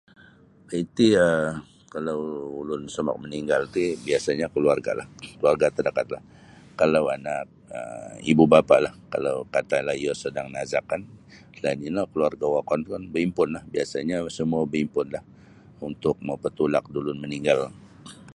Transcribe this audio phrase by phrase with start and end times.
[0.81, 1.53] Iti um
[1.93, 2.19] kalau
[2.61, 6.23] ulun mosomok maninggal ti biasanyo kaluargalah kaluarga terdekatlah.
[6.79, 7.41] Kalau anak
[7.77, 11.01] um ibu bapalah kalau katalah iyo sadang nazak kan
[11.55, 15.23] salain ino kaluarga wokon pun baimpunlah biasanyo samua baimpunlah
[15.87, 17.59] untuk mapatulak da ulun maninggal.